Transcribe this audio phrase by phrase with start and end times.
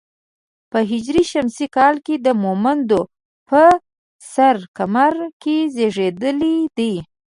[0.71, 0.95] په هـ
[1.29, 1.95] ش کال
[2.25, 3.01] د مومندو
[3.49, 3.61] په
[4.33, 6.93] سره کمره کې زېږېدلی دی.